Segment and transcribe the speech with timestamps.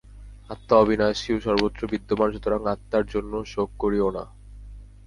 [0.49, 4.23] আত্মা অবিনাশী ও সর্বত্র বিদ্যমান, সুতরাং আত্মার জন্য শোক করিও না।